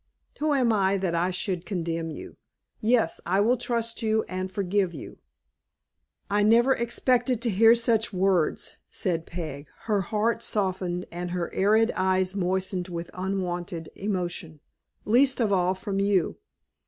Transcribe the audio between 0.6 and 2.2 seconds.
I that I should condemn